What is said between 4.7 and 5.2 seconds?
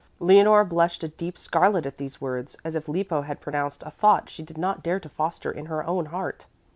dare to